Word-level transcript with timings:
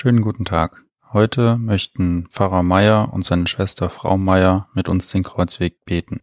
Schönen 0.00 0.20
guten 0.20 0.44
Tag. 0.44 0.84
Heute 1.12 1.56
möchten 1.58 2.28
Pfarrer 2.30 2.62
Meier 2.62 3.12
und 3.12 3.24
seine 3.24 3.48
Schwester 3.48 3.90
Frau 3.90 4.16
Meier 4.16 4.68
mit 4.72 4.88
uns 4.88 5.08
den 5.08 5.24
Kreuzweg 5.24 5.84
beten. 5.84 6.20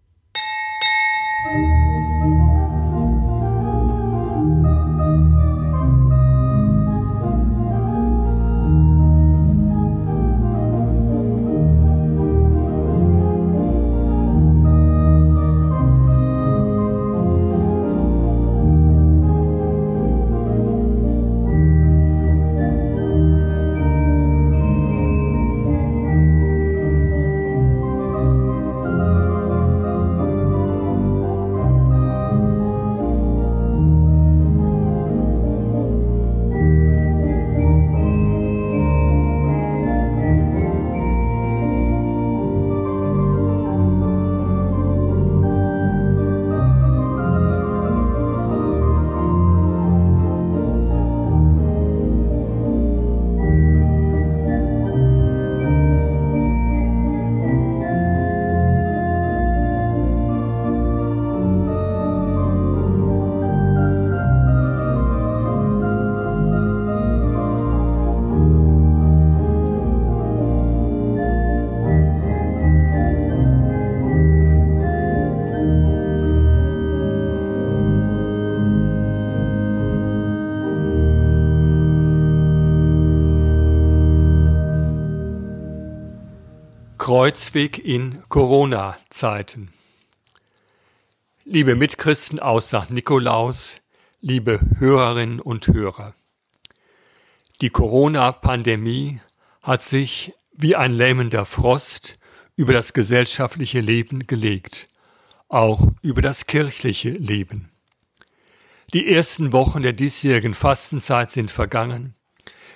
Kreuzweg 87.06 87.78
in 87.78 88.23
Corona-Zeiten. 88.30 89.70
Liebe 91.44 91.75
Mitchristen 91.75 92.39
aus 92.39 92.70
St. 92.70 92.89
Nikolaus, 92.89 93.75
liebe 94.22 94.59
Hörerinnen 94.80 95.39
und 95.39 95.67
Hörer. 95.67 96.16
Die 97.61 97.70
Corona-Pandemie 97.70 99.22
hat 99.61 99.83
sich 99.83 100.33
wie 100.52 100.76
ein 100.76 100.94
lähmender 100.94 101.45
Frost 101.45 102.17
über 102.56 102.73
das 102.73 102.92
gesellschaftliche 102.94 103.81
Leben 103.81 104.26
gelegt, 104.26 104.89
auch 105.48 105.88
über 106.02 106.23
das 106.23 106.48
kirchliche 106.48 107.11
Leben. 107.11 107.70
Die 108.95 109.14
ersten 109.14 109.53
Wochen 109.53 109.83
der 109.83 109.94
diesjährigen 109.94 110.56
Fastenzeit 110.56 111.30
sind 111.30 111.52
vergangen. 111.52 112.16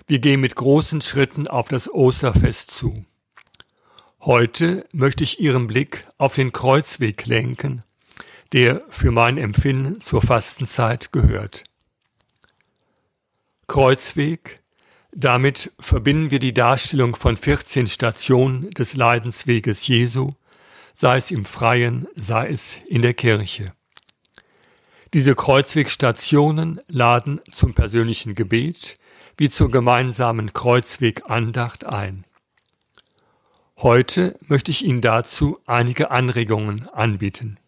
Wir 0.06 0.20
gehen 0.20 0.40
mit 0.40 0.56
großen 0.56 1.02
Schritten 1.02 1.48
auf 1.48 1.70
das 1.70 1.92
Osterfest 1.92 2.70
zu. 2.70 2.92
Heute 4.22 4.86
möchte 4.92 5.24
ich 5.24 5.40
Ihren 5.40 5.68
Blick 5.68 6.06
auf 6.18 6.36
den 6.36 6.52
Kreuzweg 6.52 7.26
lenken, 7.26 7.84
der 8.52 8.84
für 8.90 9.12
mein 9.12 9.38
Empfinden 9.38 10.02
zur 10.02 10.22
Fastenzeit 10.22 11.14
gehört. 11.14 11.64
Kreuzweg, 13.68 14.60
damit 15.14 15.72
verbinden 15.80 16.32
wir 16.32 16.40
die 16.40 16.54
Darstellung 16.54 17.16
von 17.16 17.38
14 17.38 17.88
Stationen 17.88 18.70
des 18.72 18.98
Leidensweges 18.98 19.88
Jesu, 19.88 20.28
sei 20.94 21.16
es 21.16 21.32
im 21.32 21.46
Freien, 21.46 22.06
sei 22.18 22.50
es 22.50 22.82
in 22.88 23.02
der 23.02 23.14
Kirche. 23.14 23.68
Diese 25.14 25.34
Kreuzwegstationen 25.34 26.82
laden 26.90 27.40
zum 27.54 27.74
persönlichen 27.74 28.36
Gebet 28.36 29.00
wie 29.38 29.50
zur 29.50 29.72
gemeinsamen 29.72 30.52
Kreuzwegandacht 30.52 31.88
ein. 31.88 32.26
Heute 33.82 34.38
möchte 34.46 34.72
ich 34.72 34.84
Ihnen 34.84 35.00
dazu 35.00 35.58
einige 35.66 36.12
Anregungen 36.12 36.90
anbieten. 36.90 37.62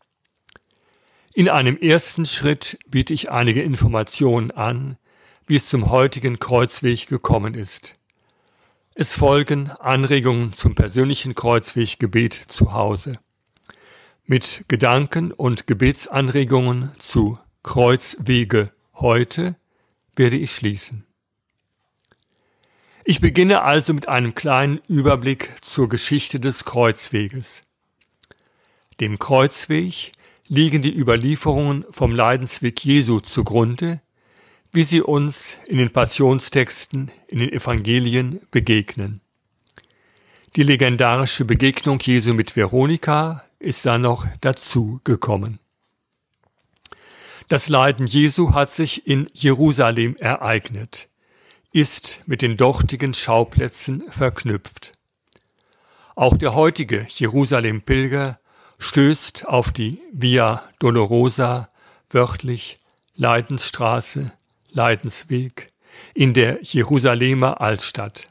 In 1.34 1.48
einem 1.48 1.78
ersten 1.78 2.26
Schritt 2.26 2.78
biete 2.86 3.14
ich 3.14 3.32
einige 3.32 3.62
Informationen 3.62 4.52
an, 4.52 4.98
wie 5.48 5.56
es 5.56 5.70
zum 5.70 5.90
heutigen 5.90 6.38
Kreuzweg 6.38 7.08
gekommen 7.08 7.54
ist. 7.54 7.94
Es 8.94 9.14
folgen 9.14 9.72
Anregungen 9.72 10.52
zum 10.52 10.76
persönlichen 10.76 11.34
Kreuzweggebet 11.34 12.34
zu 12.34 12.74
Hause. 12.74 13.14
Mit 14.26 14.66
Gedanken 14.68 15.32
und 15.32 15.66
Gebetsanregungen 15.66 16.92
zu 17.00 17.40
Kreuzwege 17.64 18.74
heute 18.96 19.56
werde 20.18 20.36
ich 20.36 20.54
schließen. 20.54 21.06
Ich 23.04 23.20
beginne 23.20 23.64
also 23.64 23.94
mit 23.94 24.08
einem 24.08 24.36
kleinen 24.36 24.80
Überblick 24.88 25.50
zur 25.62 25.90
Geschichte 25.90 26.40
des 26.40 26.66
Kreuzweges. 26.66 27.64
Dem 29.00 29.18
Kreuzweg 29.18 30.12
liegen 30.48 30.84
die 30.84 30.96
Überlieferungen 30.96 31.86
vom 31.90 32.14
Leidensweg 32.14 32.84
Jesu 32.84 33.20
zugrunde, 33.20 34.02
wie 34.72 34.84
sie 34.84 35.02
uns 35.02 35.58
in 35.66 35.78
den 35.78 35.92
Passionstexten 35.92 37.12
in 37.28 37.40
den 37.40 37.52
Evangelien 37.52 38.40
begegnen. 38.52 39.22
Die 40.56 40.64
legendarische 40.64 41.46
Begegnung 41.46 42.00
Jesu 42.00 42.34
mit 42.34 42.56
Veronika 42.56 43.46
ist 43.58 43.86
dann 43.86 44.02
noch 44.02 44.28
dazu 44.42 45.02
gekommen. 45.04 45.60
Das 47.48 47.68
Leiden 47.68 48.06
Jesu 48.06 48.54
hat 48.54 48.72
sich 48.72 49.08
in 49.08 49.28
Jerusalem 49.34 50.16
ereignet 50.18 51.10
ist 51.72 52.22
mit 52.26 52.42
den 52.42 52.58
dortigen 52.58 53.14
Schauplätzen 53.14 54.04
verknüpft. 54.10 54.92
Auch 56.16 56.36
der 56.38 56.54
heutige 56.54 57.08
Jerusalem-Pilger 57.08 58.40
stößt 58.80 59.48
auf 59.48 59.72
die 59.72 60.02
Via 60.12 60.64
Dolorosa, 60.80 61.70
wörtlich 62.10 62.78
Leidensstraße, 63.16 64.34
Leidensweg, 64.72 65.68
in 66.14 66.34
der 66.34 66.62
Jerusalemer 66.62 67.62
Altstadt. 67.62 68.28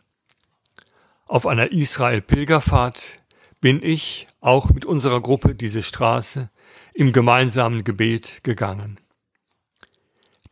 Auf 1.27 1.47
einer 1.47 1.71
Israel-Pilgerfahrt 1.71 3.15
bin 3.61 3.83
ich 3.83 4.27
auch 4.41 4.71
mit 4.71 4.85
unserer 4.85 5.21
Gruppe 5.21 5.55
diese 5.55 5.83
Straße 5.83 6.51
im 6.93 7.13
gemeinsamen 7.13 7.85
Gebet 7.85 8.43
gegangen. 8.43 8.99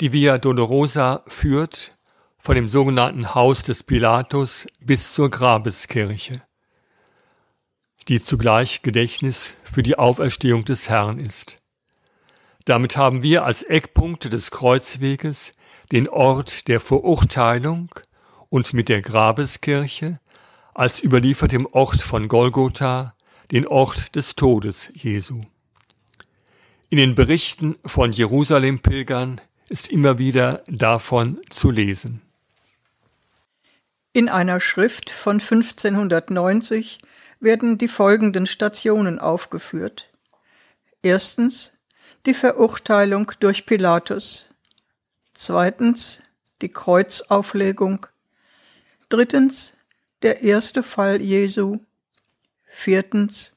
Die 0.00 0.12
Via 0.12 0.38
Dolorosa 0.38 1.24
führt 1.26 1.97
von 2.38 2.54
dem 2.54 2.68
sogenannten 2.68 3.34
Haus 3.34 3.62
des 3.62 3.82
Pilatus 3.82 4.66
bis 4.80 5.12
zur 5.12 5.30
Grabeskirche, 5.30 6.42
die 8.06 8.22
zugleich 8.22 8.82
Gedächtnis 8.82 9.56
für 9.62 9.82
die 9.82 9.98
Auferstehung 9.98 10.64
des 10.64 10.88
Herrn 10.88 11.18
ist. 11.18 11.62
Damit 12.64 12.96
haben 12.96 13.22
wir 13.22 13.44
als 13.44 13.62
Eckpunkte 13.62 14.30
des 14.30 14.50
Kreuzweges 14.50 15.52
den 15.90 16.08
Ort 16.08 16.68
der 16.68 16.80
Verurteilung 16.80 17.88
und 18.50 18.72
mit 18.72 18.88
der 18.88 19.02
Grabeskirche 19.02 20.20
als 20.74 21.02
überliefertem 21.02 21.66
Ort 21.66 22.00
von 22.00 22.28
Golgotha 22.28 23.14
den 23.50 23.66
Ort 23.66 24.14
des 24.14 24.36
Todes 24.36 24.90
Jesu. 24.94 25.40
In 26.90 26.98
den 26.98 27.14
Berichten 27.14 27.76
von 27.84 28.12
Jerusalem-Pilgern 28.12 29.40
ist 29.68 29.88
immer 29.88 30.18
wieder 30.18 30.62
davon 30.68 31.40
zu 31.50 31.70
lesen. 31.70 32.22
In 34.18 34.28
einer 34.28 34.58
Schrift 34.58 35.10
von 35.10 35.34
1590 35.34 36.98
werden 37.38 37.78
die 37.78 37.86
folgenden 37.86 38.46
Stationen 38.46 39.20
aufgeführt. 39.20 40.10
Erstens 41.02 41.70
die 42.26 42.34
Verurteilung 42.34 43.30
durch 43.38 43.64
Pilatus. 43.64 44.52
Zweitens 45.34 46.24
die 46.62 46.68
Kreuzauflegung. 46.68 48.08
Drittens 49.08 49.74
der 50.22 50.42
erste 50.42 50.82
Fall 50.82 51.22
Jesu. 51.22 51.78
Viertens 52.66 53.52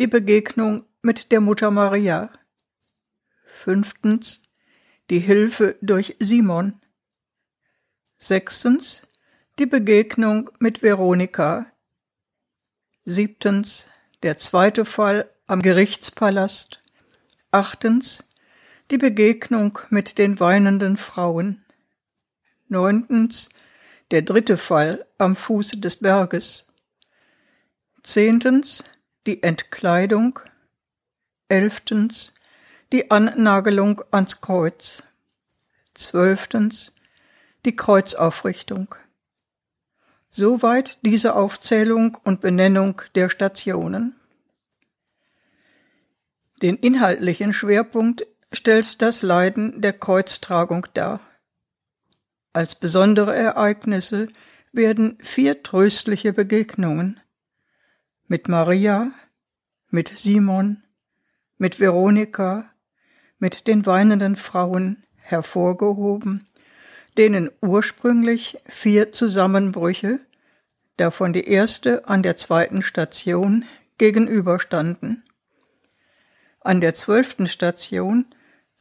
die 0.00 0.08
Begegnung 0.08 0.84
mit 1.02 1.30
der 1.30 1.40
Mutter 1.40 1.70
Maria. 1.70 2.32
Fünftens 3.46 4.42
die 5.10 5.20
Hilfe 5.20 5.76
durch 5.80 6.16
Simon. 6.18 6.80
Sechstens 8.18 9.02
die 9.62 9.66
Begegnung 9.66 10.50
mit 10.58 10.82
Veronika. 10.82 11.66
Siebtens, 13.04 13.86
der 14.24 14.36
zweite 14.36 14.84
Fall 14.84 15.30
am 15.46 15.62
Gerichtspalast. 15.62 16.82
Achtens, 17.52 18.24
die 18.90 18.98
Begegnung 18.98 19.78
mit 19.88 20.18
den 20.18 20.40
weinenden 20.40 20.96
Frauen. 20.96 21.64
Neuntens, 22.66 23.50
der 24.10 24.22
dritte 24.22 24.56
Fall 24.56 25.06
am 25.18 25.36
Fuße 25.36 25.76
des 25.78 26.00
Berges. 26.00 26.66
Zehntens, 28.02 28.82
die 29.28 29.44
Entkleidung. 29.44 30.40
Elftens, 31.48 32.34
die 32.90 33.12
Annagelung 33.12 34.02
ans 34.10 34.40
Kreuz. 34.40 35.04
Zwölftens, 35.94 36.92
die 37.64 37.76
Kreuzaufrichtung. 37.76 38.96
Soweit 40.34 41.04
diese 41.04 41.34
Aufzählung 41.36 42.16
und 42.24 42.40
Benennung 42.40 43.02
der 43.14 43.28
Stationen. 43.28 44.16
Den 46.62 46.76
inhaltlichen 46.76 47.52
Schwerpunkt 47.52 48.26
stellt 48.50 49.02
das 49.02 49.20
Leiden 49.20 49.82
der 49.82 49.92
Kreuztragung 49.92 50.86
dar. 50.94 51.20
Als 52.54 52.74
besondere 52.74 53.34
Ereignisse 53.34 54.28
werden 54.72 55.18
vier 55.20 55.62
tröstliche 55.62 56.32
Begegnungen 56.32 57.20
mit 58.26 58.48
Maria, 58.48 59.10
mit 59.90 60.16
Simon, 60.16 60.82
mit 61.58 61.78
Veronika, 61.78 62.70
mit 63.38 63.66
den 63.66 63.84
weinenden 63.84 64.36
Frauen 64.36 65.04
hervorgehoben, 65.16 66.46
denen 67.18 67.50
ursprünglich 67.60 68.58
vier 68.66 69.12
Zusammenbrüche, 69.12 70.20
davon 70.96 71.32
die 71.32 71.46
erste 71.46 72.08
an 72.08 72.22
der 72.22 72.36
zweiten 72.36 72.82
Station, 72.82 73.64
gegenüberstanden. 73.98 75.22
An 76.60 76.80
der 76.80 76.94
zwölften 76.94 77.46
Station 77.46 78.26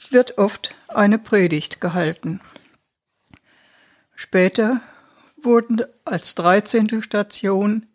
wird 0.09 0.37
oft 0.37 0.73
eine 0.87 1.19
Predigt 1.19 1.81
gehalten. 1.81 2.39
Später 4.15 4.81
wurden 5.37 5.83
als 6.05 6.35
dreizehnte 6.35 7.01
Station 7.01 7.87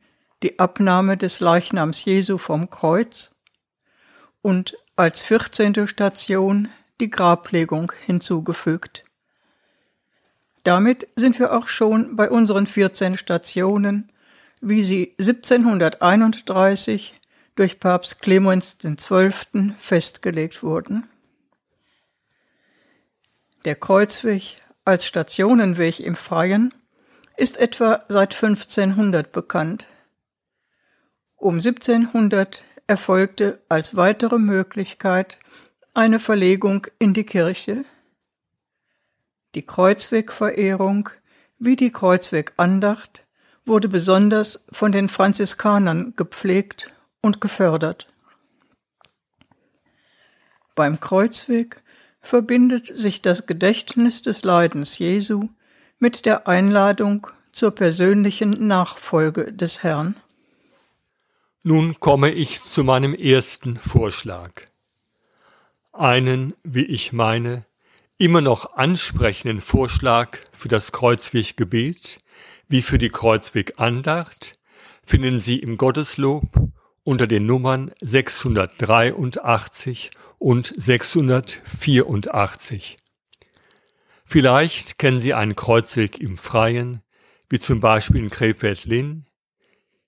die 0.43 0.59
Abnahme 0.59 1.17
des 1.17 1.41
Leichnams 1.41 2.05
Jesu 2.05 2.39
vom 2.39 2.69
Kreuz 2.69 3.35
und 4.43 4.77
als 4.97 5.23
vierzehnte 5.23 5.89
Station 5.89 6.69
die 7.01 7.11
Grablegung 7.11 7.93
hinzugefügt. 8.05 9.06
Damit 10.67 11.07
sind 11.15 11.39
wir 11.39 11.53
auch 11.53 11.69
schon 11.69 12.17
bei 12.17 12.29
unseren 12.29 12.67
14 12.67 13.17
Stationen, 13.17 14.11
wie 14.61 14.83
sie 14.83 15.15
1731 15.17 17.15
durch 17.55 17.79
Papst 17.79 18.21
Clemens 18.21 18.77
XII. 18.79 19.75
festgelegt 19.79 20.65
wurden. 20.65 21.09
Der 23.65 23.77
Kreuzweg 23.77 24.61
als 24.85 25.07
Stationenweg 25.07 26.01
im 26.01 26.17
Freien 26.17 26.75
ist 27.37 27.59
etwa 27.59 28.05
seit 28.09 28.35
1500 28.35 29.31
bekannt. 29.31 29.87
Um 31.37 31.61
1700 31.61 32.65
erfolgte 32.89 33.63
als 33.69 33.95
weitere 33.95 34.41
Möglichkeit 34.41 35.39
eine 35.95 36.19
Verlegung 36.19 36.89
in 36.99 37.15
die 37.15 37.23
Kirche. 37.25 37.85
Die 39.57 39.65
Kreuzwegverehrung 39.65 41.09
wie 41.59 41.77
die 41.77 41.91
Kreuzwegandacht 41.91 43.25
wurde 43.65 43.89
besonders 43.89 44.67
von 44.71 44.93
den 44.93 45.09
Franziskanern 45.09 46.13
gepflegt 46.15 46.93
und 47.23 47.41
gefördert. 47.41 48.07
Beim 50.75 51.01
Kreuzweg 51.01 51.83
verbindet 52.21 52.95
sich 52.95 53.23
das 53.23 53.47
Gedächtnis 53.47 54.21
des 54.21 54.45
Leidens 54.45 54.99
Jesu 54.99 55.49
mit 55.99 56.27
der 56.27 56.47
Einladung 56.47 57.27
zur 57.51 57.71
persönlichen 57.71 58.67
Nachfolge 58.67 59.55
des 59.55 59.83
Herrn. 59.83 60.17
Nun 61.63 61.99
komme 61.99 62.31
ich 62.31 62.63
zu 62.63 62.85
meinem 62.85 63.15
ersten 63.15 63.79
Vorschlag. 63.79 64.51
Einen, 65.95 66.53
wie 66.63 66.85
ich 66.85 67.15
meine, 67.15 67.65
immer 68.19 68.41
noch 68.41 68.77
ansprechenden 68.77 69.61
Vorschlag 69.61 70.39
für 70.53 70.69
das 70.69 70.93
Kreuzweggebet 70.93 72.21
wie 72.69 72.83
für 72.83 72.99
die 72.99 73.11
Kreuzwegandacht 73.11 74.59
finden 75.03 75.39
Sie 75.39 75.59
im 75.59 75.77
Gotteslob 75.77 76.49
unter 77.05 77.27
den 77.27 77.45
Nummern 77.45 77.91
683 78.01 80.13
und 80.39 80.73
684. 80.77 82.97
Vielleicht 84.25 84.99
kennen 84.99 85.21
Sie 85.21 85.35
einen 85.35 85.55
Kreuzweg 85.55 86.19
im 86.19 86.37
Freien, 86.37 87.03
wie 87.49 87.61
zum 87.61 87.79
Beispiel 87.79 88.23
in 88.23 88.31
Krefeld-Linn. 88.31 89.27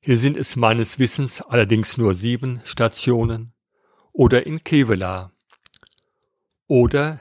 Hier 0.00 0.18
sind 0.18 0.36
es 0.36 0.56
meines 0.56 0.98
Wissens 0.98 1.40
allerdings 1.40 1.96
nur 1.96 2.16
sieben 2.16 2.60
Stationen. 2.64 3.52
Oder 4.12 4.46
in 4.46 4.64
Kevela. 4.64 5.30
Oder 6.66 7.20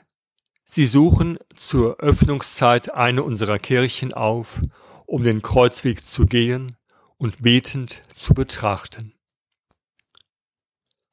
Sie 0.70 0.86
suchen 0.86 1.40
zur 1.56 2.02
Öffnungszeit 2.02 2.94
eine 2.96 3.24
unserer 3.24 3.58
Kirchen 3.58 4.14
auf, 4.14 4.60
um 5.06 5.24
den 5.24 5.42
Kreuzweg 5.42 6.06
zu 6.06 6.26
gehen 6.26 6.76
und 7.18 7.42
betend 7.42 8.04
zu 8.14 8.34
betrachten. 8.34 9.14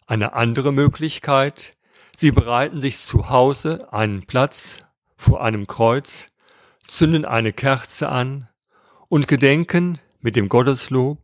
Eine 0.07 0.33
andere 0.33 0.73
Möglichkeit, 0.73 1.73
Sie 2.17 2.33
bereiten 2.33 2.81
sich 2.81 3.01
zu 3.01 3.31
Hause 3.31 3.93
einen 3.93 4.27
Platz 4.27 4.85
vor 5.17 5.45
einem 5.45 5.69
Kreuz, 5.69 6.27
zünden 6.89 7.25
eine 7.25 7.53
Kerze 7.53 8.09
an 8.09 8.49
und 9.09 9.29
gedenken 9.29 10.01
mit 10.21 10.35
dem 10.35 10.49
Gotteslob 10.49 11.19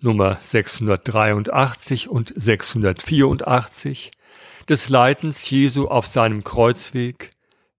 Nummer 0.00 0.36
683 0.40 2.08
und 2.08 2.32
684 2.36 4.10
des 4.68 4.88
Leidens 4.88 5.48
Jesu 5.48 5.86
auf 5.86 6.06
seinem 6.06 6.42
Kreuzweg 6.42 7.30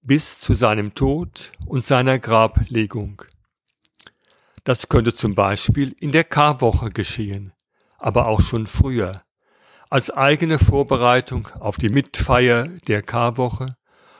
bis 0.03 0.39
zu 0.39 0.53
seinem 0.53 0.93
Tod 0.93 1.51
und 1.65 1.85
seiner 1.85 2.19
Grablegung. 2.19 3.23
Das 4.65 4.89
könnte 4.89 5.13
zum 5.13 5.33
Beispiel 5.33 5.95
in 5.99 6.11
der 6.11 6.25
Karwoche 6.25 6.89
geschehen, 6.89 7.53
aber 7.97 8.27
auch 8.27 8.41
schon 8.41 8.67
früher, 8.67 9.23
als 9.89 10.09
eigene 10.09 10.59
Vorbereitung 10.59 11.47
auf 11.59 11.77
die 11.77 11.89
Mitfeier 11.89 12.67
der 12.87 13.01
Karwoche 13.01 13.67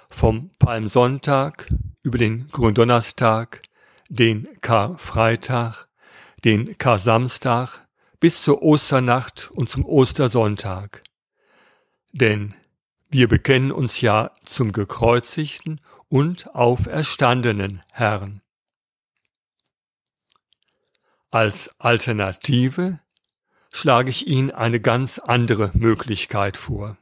vom 0.09 0.51
Palmsonntag 0.59 1.67
über 2.01 2.17
den 2.17 2.47
Gründonnerstag, 2.49 3.61
den 4.09 4.47
Karfreitag, 4.61 5.87
den 6.45 6.77
Karsamstag 6.77 7.87
bis 8.19 8.41
zur 8.41 8.61
Osternacht 8.61 9.51
und 9.55 9.69
zum 9.69 9.85
Ostersonntag. 9.85 11.01
Denn 12.11 12.55
wir 13.13 13.27
bekennen 13.27 13.71
uns 13.71 14.01
ja 14.01 14.31
zum 14.43 14.71
gekreuzigten 14.71 15.79
und 16.09 16.53
auferstandenen 16.55 17.81
Herrn. 17.91 18.41
Als 21.29 21.69
Alternative 21.79 22.99
schlage 23.71 24.09
ich 24.09 24.27
Ihnen 24.27 24.51
eine 24.51 24.79
ganz 24.79 25.19
andere 25.19 25.71
Möglichkeit 25.73 26.57
vor. 26.57 26.97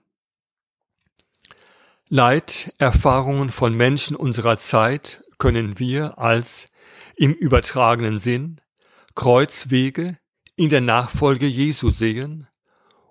Leiterfahrungen 2.07 3.49
von 3.49 3.73
Menschen 3.73 4.15
unserer 4.17 4.57
Zeit 4.57 5.23
können 5.37 5.79
wir 5.79 6.17
als 6.17 6.71
im 7.15 7.31
übertragenen 7.33 8.19
Sinn 8.19 8.59
Kreuzwege 9.15 10.17
in 10.55 10.69
der 10.69 10.81
Nachfolge 10.81 11.47
Jesu 11.47 11.89
sehen 11.89 12.47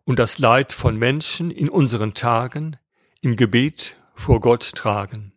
und 0.04 0.19
das 0.19 0.38
Leid 0.38 0.73
von 0.73 0.97
Menschen 0.97 1.50
in 1.50 1.69
unseren 1.69 2.14
Tagen 2.14 2.76
im 3.20 3.36
Gebet 3.36 3.96
vor 4.14 4.40
Gott 4.40 4.74
tragen. 4.74 5.32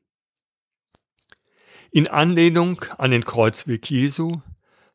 In 1.92 2.08
Anlehnung 2.08 2.84
an 2.98 3.12
den 3.12 3.24
Kreuzweg 3.24 3.90
Jesu 3.90 4.42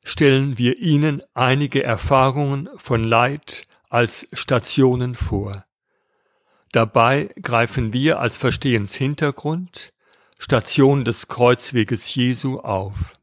stellen 0.02 0.58
wir 0.58 0.78
Ihnen 0.78 1.22
einige 1.34 1.84
Erfahrungen 1.84 2.68
von 2.76 3.04
Leid 3.04 3.66
als 3.88 4.26
Stationen 4.32 5.14
vor. 5.14 5.64
Dabei 6.72 7.32
greifen 7.40 7.92
wir 7.92 8.20
als 8.20 8.36
Verstehenshintergrund 8.36 9.90
Station 10.38 11.04
des 11.04 11.28
Kreuzweges 11.28 12.14
Jesu 12.14 12.60
auf. 12.60 13.14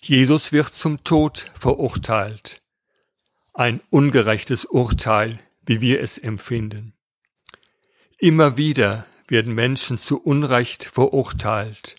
Jesus 0.00 0.52
wird 0.52 0.74
zum 0.74 1.02
Tod 1.04 1.50
verurteilt. 1.54 2.60
Ein 3.52 3.80
ungerechtes 3.90 4.64
Urteil, 4.64 5.38
wie 5.66 5.80
wir 5.80 6.00
es 6.00 6.18
empfinden. 6.18 6.94
Immer 8.18 8.56
wieder 8.56 9.06
werden 9.28 9.54
Menschen 9.54 9.98
zu 9.98 10.20
Unrecht 10.22 10.84
verurteilt. 10.84 11.96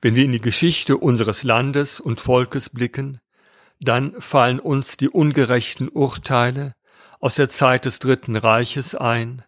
Wenn 0.00 0.16
wir 0.16 0.24
in 0.24 0.32
die 0.32 0.40
Geschichte 0.40 0.96
unseres 0.96 1.42
Landes 1.42 2.00
und 2.00 2.20
Volkes 2.20 2.70
blicken, 2.70 3.20
dann 3.80 4.20
fallen 4.20 4.60
uns 4.60 4.96
die 4.96 5.08
ungerechten 5.08 5.88
Urteile 5.88 6.74
aus 7.20 7.36
der 7.36 7.48
Zeit 7.48 7.84
des 7.84 7.98
Dritten 7.98 8.36
Reiches 8.36 8.94
ein, 8.94 9.44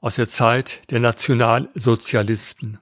aus 0.00 0.16
der 0.16 0.28
Zeit 0.28 0.82
der 0.90 1.00
Nationalsozialisten. 1.00 2.78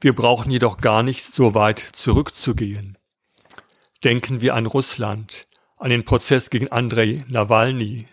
Wir 0.00 0.14
brauchen 0.14 0.50
jedoch 0.50 0.78
gar 0.78 1.02
nicht 1.02 1.24
so 1.24 1.54
weit 1.54 1.78
zurückzugehen. 1.78 2.98
Denken 4.02 4.40
wir 4.40 4.54
an 4.54 4.66
Russland, 4.66 5.46
an 5.78 5.90
den 5.90 6.04
Prozess 6.04 6.50
gegen 6.50 6.72
Andrei 6.72 7.24
Nawalny. 7.28 8.08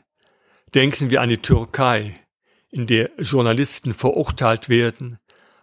Denken 0.75 1.09
wir 1.09 1.21
an 1.21 1.29
die 1.29 1.38
Türkei, 1.38 2.13
in 2.69 2.85
der 2.85 3.09
Journalisten 3.17 3.93
verurteilt 3.93 4.69
werden, 4.69 5.19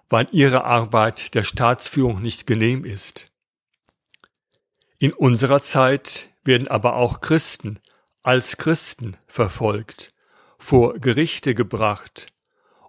weil 0.08 0.28
ihre 0.32 0.64
Arbeit 0.64 1.34
der 1.34 1.44
Staatsführung 1.44 2.22
nicht 2.22 2.46
genehm 2.46 2.84
ist. 2.84 3.32
In 4.98 5.12
unserer 5.12 5.62
Zeit 5.62 6.28
werden 6.44 6.68
aber 6.68 6.96
auch 6.96 7.20
Christen 7.20 7.80
als 8.22 8.56
Christen 8.56 9.16
verfolgt, 9.26 10.12
vor 10.58 10.98
Gerichte 10.98 11.54
gebracht, 11.54 12.32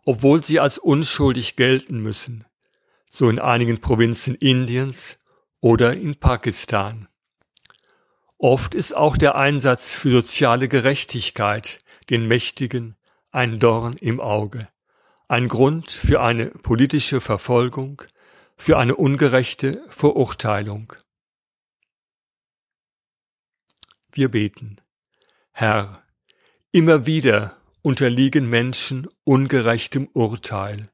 obwohl 0.05 0.43
sie 0.43 0.59
als 0.59 0.79
unschuldig 0.79 1.55
gelten 1.57 1.99
müssen, 1.99 2.45
so 3.11 3.29
in 3.29 3.39
einigen 3.39 3.79
Provinzen 3.79 4.35
Indiens 4.35 5.19
oder 5.59 5.93
in 5.93 6.15
Pakistan. 6.15 7.07
Oft 8.39 8.73
ist 8.73 8.95
auch 8.95 9.17
der 9.17 9.35
Einsatz 9.35 9.95
für 9.95 10.11
soziale 10.11 10.67
Gerechtigkeit 10.67 11.79
den 12.09 12.27
Mächtigen 12.27 12.95
ein 13.31 13.59
Dorn 13.59 13.97
im 13.97 14.19
Auge, 14.19 14.67
ein 15.27 15.47
Grund 15.47 15.91
für 15.91 16.21
eine 16.21 16.47
politische 16.47 17.21
Verfolgung, 17.21 18.01
für 18.55 18.77
eine 18.77 18.95
ungerechte 18.95 19.83
Verurteilung. 19.89 20.93
Wir 24.11 24.31
beten. 24.31 24.81
Herr, 25.51 26.03
immer 26.71 27.05
wieder 27.05 27.57
unterliegen 27.81 28.49
Menschen 28.49 29.07
ungerechtem 29.23 30.09
Urteil. 30.13 30.89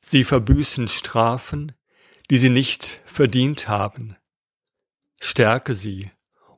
Sie 0.00 0.24
verbüßen 0.24 0.88
Strafen, 0.88 1.72
die 2.30 2.38
sie 2.38 2.50
nicht 2.50 3.02
verdient 3.04 3.68
haben. 3.68 4.16
Stärke 5.20 5.74
sie 5.74 6.10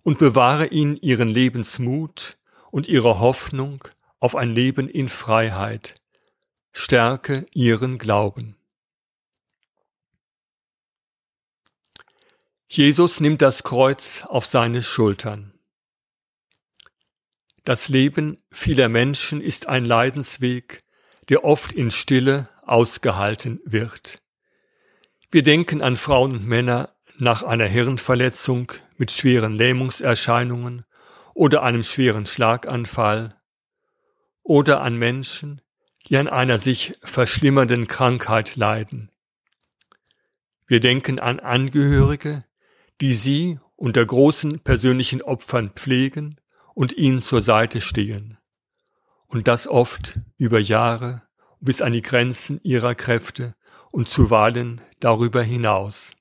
und 0.05 0.19
bewahre 0.19 0.67
ihnen 0.67 0.97
ihren 0.97 1.29
Lebensmut 1.29 2.39
und 2.71 2.89
ihre 2.89 3.21
Hoffnung 3.21 3.85
auf 4.19 4.37
ein 4.37 4.55
Leben 4.55 4.89
in 4.89 5.09
Freiheit. 5.09 5.95
Stärke 6.73 7.47
ihren 7.55 7.99
Glauben. 7.99 8.57
Jesus 12.69 13.19
nimmt 13.19 13.43
das 13.43 13.65
Kreuz 13.65 14.25
auf 14.29 14.47
seine 14.47 14.85
Schultern. 14.85 15.53
Das 17.65 17.89
Leben 17.89 18.41
vieler 18.53 18.89
Menschen 18.89 19.41
ist 19.41 19.69
ein 19.69 19.85
Leidensweg, 19.85 20.81
der 21.29 21.45
oft 21.45 21.73
in 21.73 21.91
Stille 21.91 22.49
ausgehalten 22.63 23.61
wird. 23.65 24.23
Wir 25.33 25.43
denken 25.43 25.83
an 25.83 25.97
Frauen 25.97 26.33
und 26.33 26.47
Männer 26.47 26.95
nach 27.17 27.43
einer 27.43 27.67
Hirnverletzung 27.67 28.73
mit 28.97 29.11
schweren 29.11 29.53
Lähmungserscheinungen 29.53 30.85
oder 31.35 31.63
einem 31.63 31.83
schweren 31.83 32.27
Schlaganfall 32.27 33.41
oder 34.43 34.81
an 34.83 34.97
Menschen, 34.97 35.61
die 36.09 36.17
an 36.17 36.29
einer 36.29 36.59
sich 36.59 36.99
verschlimmernden 37.03 37.87
Krankheit 37.87 38.57
leiden. 38.57 39.11
Wir 40.67 40.81
denken 40.81 41.19
an 41.21 41.41
Angehörige, 41.41 42.45
die 43.01 43.15
sie 43.15 43.59
unter 43.77 44.05
großen 44.05 44.61
persönlichen 44.61 45.23
Opfern 45.23 45.71
pflegen 45.71 46.41
und 46.75 46.93
ihnen 46.97 47.21
zur 47.21 47.43
Seite 47.43 47.81
stehen. 47.81 48.39
Und 49.27 49.49
das 49.49 49.67
oft 49.67 50.19
über 50.37 50.59
Jahre 50.59 51.23
bis 51.61 51.83
an 51.83 51.93
die 51.93 52.03
Grenzen 52.03 52.61
ihrer 52.63 52.95
Kräfte 52.95 53.55
und 53.91 54.09
zuweilen 54.09 54.81
darüber 54.99 55.43
hinaus. 55.43 56.13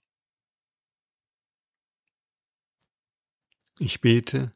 Ich 3.80 4.02
bete, 4.02 4.54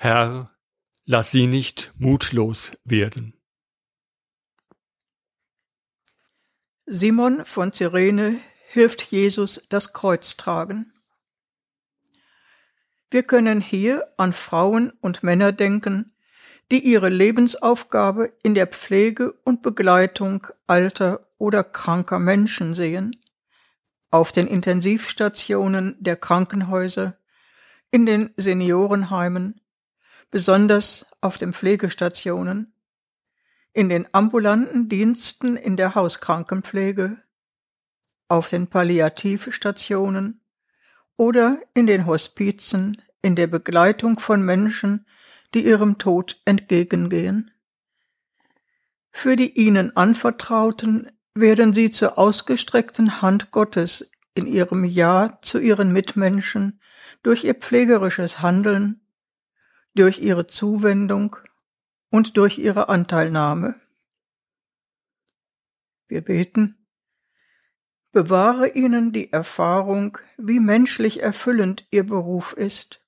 Herr, 0.00 0.56
lass 1.06 1.32
sie 1.32 1.48
nicht 1.48 1.92
mutlos 1.98 2.70
werden. 2.84 3.34
Simon 6.86 7.44
von 7.44 7.72
Cyrene 7.72 8.38
hilft 8.68 9.02
Jesus 9.02 9.60
das 9.68 9.92
Kreuz 9.92 10.36
tragen. 10.36 10.92
Wir 13.10 13.24
können 13.24 13.60
hier 13.60 14.06
an 14.16 14.32
Frauen 14.32 14.92
und 15.00 15.24
Männer 15.24 15.50
denken, 15.50 16.12
die 16.70 16.84
ihre 16.84 17.08
Lebensaufgabe 17.08 18.32
in 18.44 18.54
der 18.54 18.68
Pflege 18.68 19.32
und 19.44 19.62
Begleitung 19.62 20.46
alter 20.68 21.22
oder 21.38 21.64
kranker 21.64 22.20
Menschen 22.20 22.72
sehen, 22.72 23.16
auf 24.12 24.30
den 24.30 24.46
Intensivstationen 24.46 25.96
der 25.98 26.16
Krankenhäuser, 26.16 27.18
in 27.90 28.06
den 28.06 28.30
Seniorenheimen, 28.36 29.60
besonders 30.30 31.06
auf 31.20 31.38
den 31.38 31.52
Pflegestationen, 31.52 32.72
in 33.72 33.88
den 33.88 34.06
ambulanten 34.12 34.88
Diensten 34.88 35.56
in 35.56 35.76
der 35.76 35.94
Hauskrankenpflege, 35.94 37.18
auf 38.28 38.48
den 38.48 38.66
Palliativstationen 38.66 40.40
oder 41.16 41.60
in 41.74 41.86
den 41.86 42.06
Hospizen 42.06 43.02
in 43.22 43.36
der 43.36 43.46
Begleitung 43.46 44.18
von 44.18 44.42
Menschen, 44.42 45.06
die 45.54 45.64
ihrem 45.66 45.98
Tod 45.98 46.40
entgegengehen. 46.44 47.50
Für 49.10 49.34
die 49.34 49.58
ihnen 49.58 49.96
Anvertrauten 49.96 51.10
werden 51.34 51.72
sie 51.72 51.90
zur 51.90 52.18
ausgestreckten 52.18 53.22
Hand 53.22 53.50
Gottes 53.50 54.10
in 54.34 54.46
ihrem 54.46 54.84
Ja 54.84 55.38
zu 55.42 55.58
ihren 55.58 55.92
Mitmenschen 55.92 56.80
durch 57.22 57.44
ihr 57.44 57.54
pflegerisches 57.54 58.40
Handeln, 58.40 59.00
durch 59.98 60.18
ihre 60.20 60.46
Zuwendung 60.46 61.36
und 62.10 62.36
durch 62.36 62.58
ihre 62.58 62.88
Anteilnahme. 62.88 63.80
Wir 66.06 66.22
beten, 66.22 66.86
bewahre 68.12 68.68
ihnen 68.70 69.12
die 69.12 69.32
Erfahrung, 69.32 70.18
wie 70.36 70.60
menschlich 70.60 71.22
erfüllend 71.22 71.86
ihr 71.90 72.06
Beruf 72.06 72.52
ist. 72.52 73.04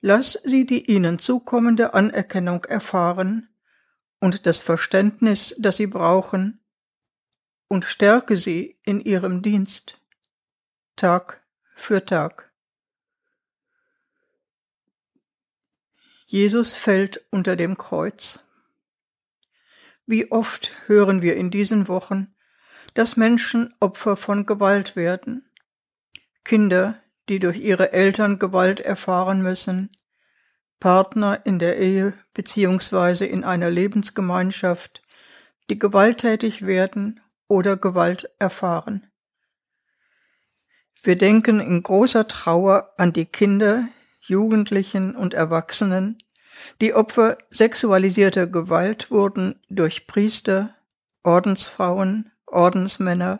Lass 0.00 0.32
sie 0.44 0.64
die 0.64 0.90
ihnen 0.90 1.18
zukommende 1.18 1.94
Anerkennung 1.94 2.64
erfahren 2.64 3.48
und 4.20 4.46
das 4.46 4.60
Verständnis, 4.62 5.54
das 5.58 5.76
sie 5.76 5.86
brauchen, 5.86 6.64
und 7.68 7.84
stärke 7.84 8.36
sie 8.36 8.78
in 8.82 9.00
ihrem 9.00 9.42
Dienst, 9.42 10.00
Tag 10.96 11.44
für 11.74 12.04
Tag. 12.04 12.47
Jesus 16.30 16.74
fällt 16.74 17.24
unter 17.30 17.56
dem 17.56 17.78
Kreuz. 17.78 18.40
Wie 20.04 20.30
oft 20.30 20.72
hören 20.86 21.22
wir 21.22 21.36
in 21.36 21.50
diesen 21.50 21.88
Wochen, 21.88 22.34
dass 22.92 23.16
Menschen 23.16 23.74
Opfer 23.80 24.14
von 24.14 24.44
Gewalt 24.44 24.94
werden. 24.94 25.48
Kinder, 26.44 27.00
die 27.30 27.38
durch 27.38 27.60
ihre 27.60 27.94
Eltern 27.94 28.38
Gewalt 28.38 28.80
erfahren 28.80 29.40
müssen, 29.40 29.90
Partner 30.80 31.46
in 31.46 31.58
der 31.58 31.78
Ehe 31.78 32.12
beziehungsweise 32.34 33.24
in 33.24 33.42
einer 33.42 33.70
Lebensgemeinschaft, 33.70 35.00
die 35.70 35.78
gewalttätig 35.78 36.66
werden 36.66 37.22
oder 37.48 37.78
Gewalt 37.78 38.28
erfahren. 38.38 39.10
Wir 41.02 41.16
denken 41.16 41.60
in 41.60 41.82
großer 41.82 42.28
Trauer 42.28 42.92
an 42.98 43.14
die 43.14 43.24
Kinder, 43.24 43.88
Jugendlichen 44.28 45.16
und 45.16 45.34
Erwachsenen, 45.34 46.22
die 46.80 46.94
Opfer 46.94 47.38
sexualisierter 47.50 48.46
Gewalt 48.46 49.10
wurden 49.10 49.60
durch 49.68 50.06
Priester, 50.06 50.74
Ordensfrauen, 51.22 52.30
Ordensmänner, 52.46 53.38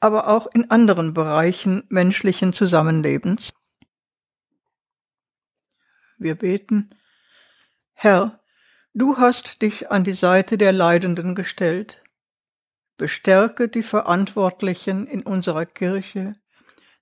aber 0.00 0.28
auch 0.28 0.46
in 0.54 0.70
anderen 0.70 1.14
Bereichen 1.14 1.84
menschlichen 1.88 2.52
Zusammenlebens. 2.52 3.52
Wir 6.16 6.36
beten, 6.36 6.90
Herr, 7.92 8.40
du 8.94 9.18
hast 9.18 9.62
dich 9.62 9.90
an 9.90 10.04
die 10.04 10.14
Seite 10.14 10.58
der 10.58 10.72
Leidenden 10.72 11.34
gestellt. 11.34 12.02
Bestärke 12.96 13.68
die 13.68 13.82
Verantwortlichen 13.82 15.06
in 15.06 15.22
unserer 15.22 15.66
Kirche, 15.66 16.36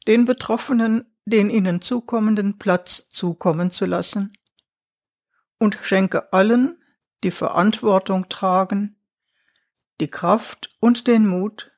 den 0.06 0.24
Betroffenen 0.24 1.11
den 1.24 1.50
ihnen 1.50 1.80
zukommenden 1.80 2.58
Platz 2.58 3.08
zukommen 3.10 3.70
zu 3.70 3.86
lassen 3.86 4.36
und 5.58 5.78
schenke 5.82 6.32
allen, 6.32 6.82
die 7.22 7.30
Verantwortung 7.30 8.28
tragen, 8.28 8.96
die 10.00 10.08
Kraft 10.08 10.74
und 10.80 11.06
den 11.06 11.26
Mut, 11.26 11.70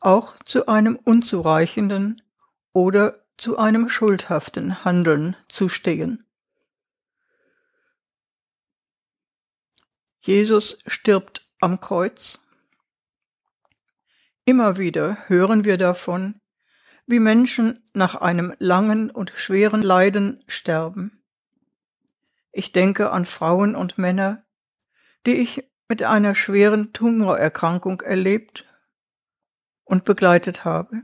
auch 0.00 0.34
zu 0.44 0.66
einem 0.66 0.96
unzureichenden, 0.96 2.20
oder 2.74 3.24
zu 3.38 3.56
einem 3.56 3.88
schuldhaften 3.88 4.84
Handeln 4.84 5.36
zu 5.48 5.70
stehen. 5.70 6.26
Jesus 10.20 10.78
stirbt 10.86 11.48
am 11.60 11.80
Kreuz. 11.80 12.40
Immer 14.44 14.76
wieder 14.76 15.28
hören 15.28 15.64
wir 15.64 15.78
davon, 15.78 16.40
wie 17.06 17.20
Menschen 17.20 17.78
nach 17.92 18.14
einem 18.16 18.54
langen 18.58 19.10
und 19.10 19.32
schweren 19.34 19.82
Leiden 19.82 20.42
sterben. 20.46 21.22
Ich 22.52 22.72
denke 22.72 23.10
an 23.10 23.24
Frauen 23.24 23.74
und 23.74 23.98
Männer, 23.98 24.44
die 25.26 25.34
ich 25.34 25.68
mit 25.88 26.02
einer 26.02 26.34
schweren 26.34 26.92
Tumorerkrankung 26.92 28.00
erlebt 28.00 28.64
und 29.84 30.04
begleitet 30.04 30.64
habe. 30.64 31.02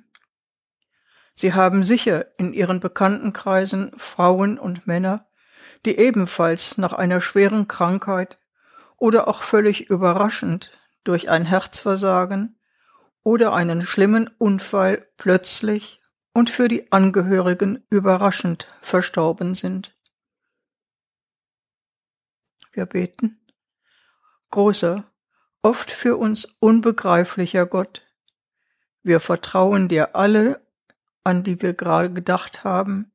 Sie 1.34 1.54
haben 1.54 1.84
sicher 1.84 2.26
in 2.38 2.52
ihren 2.52 2.80
Bekanntenkreisen 2.80 3.92
Frauen 3.96 4.58
und 4.58 4.86
Männer, 4.86 5.26
die 5.86 5.96
ebenfalls 5.96 6.78
nach 6.78 6.92
einer 6.92 7.20
schweren 7.20 7.66
Krankheit 7.66 8.38
oder 8.96 9.28
auch 9.28 9.42
völlig 9.42 9.88
überraschend 9.88 10.70
durch 11.04 11.30
ein 11.30 11.46
Herzversagen 11.46 12.59
oder 13.22 13.52
einen 13.52 13.82
schlimmen 13.82 14.28
Unfall 14.38 15.06
plötzlich 15.16 16.00
und 16.32 16.50
für 16.50 16.68
die 16.68 16.90
Angehörigen 16.92 17.84
überraschend 17.90 18.66
verstorben 18.80 19.54
sind. 19.54 19.96
Wir 22.72 22.86
beten. 22.86 23.40
Großer, 24.50 25.04
oft 25.62 25.90
für 25.90 26.16
uns 26.16 26.46
unbegreiflicher 26.60 27.66
Gott, 27.66 28.02
wir 29.02 29.20
vertrauen 29.20 29.88
dir 29.88 30.14
alle, 30.14 30.66
an 31.24 31.42
die 31.42 31.62
wir 31.62 31.74
gerade 31.74 32.12
gedacht 32.12 32.64
haben, 32.64 33.12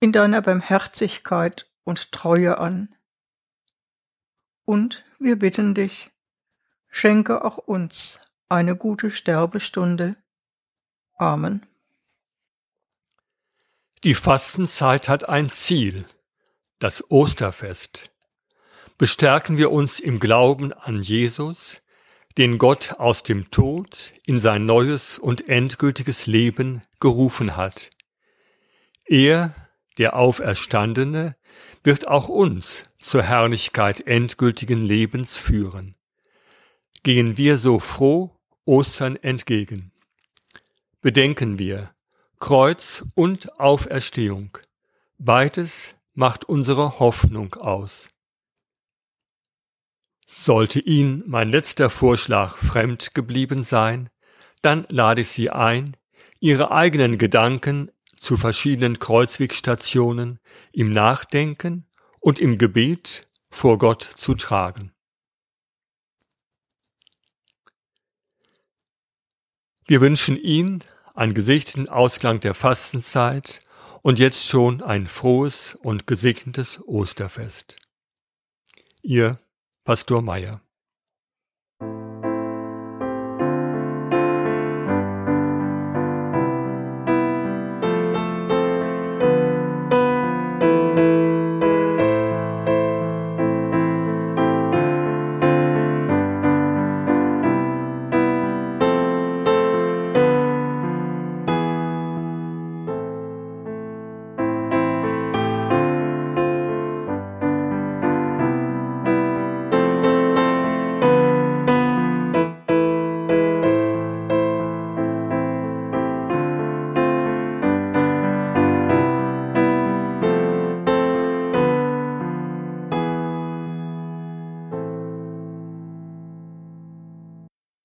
in 0.00 0.12
deiner 0.12 0.42
Barmherzigkeit 0.42 1.70
und 1.84 2.12
Treue 2.12 2.58
an. 2.58 2.94
Und 4.64 5.04
wir 5.18 5.38
bitten 5.38 5.74
dich, 5.74 6.10
schenke 6.88 7.44
auch 7.44 7.58
uns 7.58 8.20
eine 8.54 8.76
gute 8.76 9.10
Sterbestunde. 9.10 10.16
Amen. 11.16 11.66
Die 14.04 14.14
Fastenzeit 14.14 15.08
hat 15.08 15.28
ein 15.28 15.48
Ziel, 15.48 16.04
das 16.78 17.10
Osterfest. 17.10 18.10
Bestärken 18.98 19.56
wir 19.56 19.72
uns 19.72 19.98
im 19.98 20.20
Glauben 20.20 20.72
an 20.72 21.02
Jesus, 21.02 21.82
den 22.38 22.58
Gott 22.58 22.94
aus 22.98 23.22
dem 23.22 23.50
Tod 23.50 24.12
in 24.26 24.38
sein 24.38 24.64
neues 24.64 25.18
und 25.18 25.48
endgültiges 25.48 26.26
Leben 26.26 26.82
gerufen 27.00 27.56
hat. 27.56 27.90
Er, 29.06 29.54
der 29.98 30.16
Auferstandene, 30.16 31.36
wird 31.82 32.08
auch 32.08 32.28
uns 32.28 32.84
zur 33.00 33.22
Herrlichkeit 33.22 34.06
endgültigen 34.06 34.80
Lebens 34.80 35.36
führen. 35.36 35.96
Gehen 37.02 37.36
wir 37.36 37.58
so 37.58 37.78
froh 37.78 38.33
Ostern 38.64 39.16
entgegen. 39.16 39.92
Bedenken 41.00 41.58
wir 41.58 41.94
Kreuz 42.40 43.04
und 43.14 43.60
Auferstehung. 43.60 44.56
Beides 45.18 45.96
macht 46.14 46.46
unsere 46.46 46.98
Hoffnung 46.98 47.54
aus. 47.54 48.08
Sollte 50.26 50.80
Ihnen 50.80 51.22
mein 51.26 51.50
letzter 51.50 51.90
Vorschlag 51.90 52.56
fremd 52.56 53.14
geblieben 53.14 53.62
sein, 53.62 54.08
dann 54.62 54.86
lade 54.88 55.20
ich 55.20 55.28
Sie 55.28 55.50
ein, 55.50 55.96
Ihre 56.40 56.70
eigenen 56.70 57.18
Gedanken 57.18 57.90
zu 58.16 58.38
verschiedenen 58.38 58.98
Kreuzwegstationen 58.98 60.38
im 60.72 60.90
Nachdenken 60.90 61.86
und 62.20 62.38
im 62.38 62.56
Gebet 62.56 63.28
vor 63.50 63.76
Gott 63.76 64.02
zu 64.02 64.34
tragen. 64.34 64.93
Wir 69.86 70.00
wünschen 70.00 70.36
Ihnen 70.36 70.82
einen 71.14 71.34
gesichteten 71.34 71.88
Ausklang 71.88 72.40
der 72.40 72.54
Fastenzeit 72.54 73.60
und 74.00 74.18
jetzt 74.18 74.46
schon 74.46 74.82
ein 74.82 75.06
frohes 75.06 75.74
und 75.82 76.06
gesegnetes 76.06 76.80
Osterfest. 76.86 77.76
Ihr 79.02 79.38
Pastor 79.84 80.22
Meier 80.22 80.63